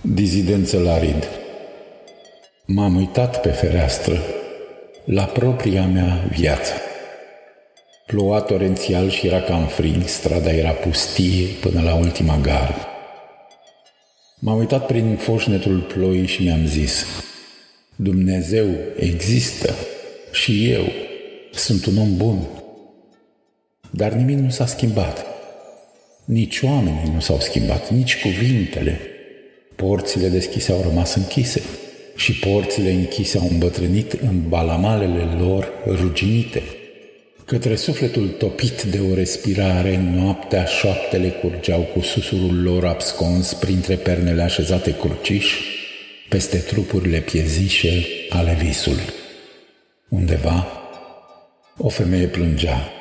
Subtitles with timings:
[0.00, 1.28] Dizidență la rid.
[2.64, 4.22] M-am uitat pe fereastră
[5.04, 6.72] la propria mea viață.
[8.06, 12.74] Ploua torențial și era cam frig, strada era pustie până la ultima gară.
[14.38, 17.04] M-am uitat prin foșnetul ploii și mi-am zis,
[17.96, 19.74] Dumnezeu există
[20.32, 20.84] și eu
[21.52, 22.48] sunt un om bun.
[23.90, 25.26] Dar nimic nu s-a schimbat.
[26.24, 29.00] Nici oamenii nu s-au schimbat, nici cuvintele.
[29.86, 31.62] Porțile deschise au rămas închise
[32.16, 36.62] și porțile închise au îmbătrânit în balamalele lor ruginite.
[37.44, 44.42] Către sufletul topit de o respirare, noaptea șoaptele curgeau cu susurul lor abscons printre pernele
[44.42, 45.54] așezate cruciș,
[46.28, 49.08] peste trupurile piezișe ale visului.
[50.08, 50.66] Undeva,
[51.76, 52.92] o femeie plângea,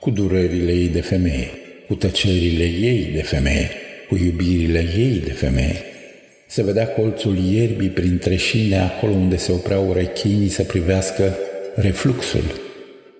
[0.00, 1.50] cu durerile ei de femeie,
[1.86, 3.70] cu tăcerile ei de femeie,
[4.08, 5.84] cu iubirile ei de femeie.
[6.54, 11.36] Se vedea colțul ierbii printre șine, acolo unde se opreau rechinii să privească
[11.74, 12.60] refluxul.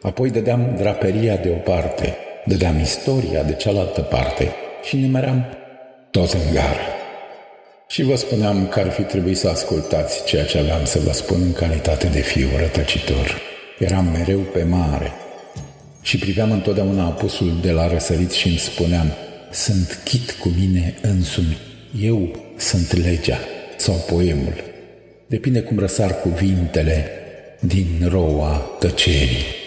[0.02, 5.44] Apoi dădeam draperia de o parte, dădeam istoria de cealaltă parte și ne meream
[6.10, 6.86] toți în gară.
[7.88, 11.40] Și vă spuneam că ar fi trebuit să ascultați ceea ce aveam să vă spun
[11.42, 13.40] în calitate de fiu rătăcitor.
[13.78, 15.12] Eram mereu pe mare
[16.02, 19.12] și priveam întotdeauna apusul de la răsărit și îmi spuneam,
[19.50, 21.56] sunt chit cu mine însumi,
[22.00, 23.38] eu sunt legea
[23.76, 24.54] sau poemul.
[25.26, 27.10] Depinde cum răsar cuvintele
[27.60, 29.63] din roa tăcerii.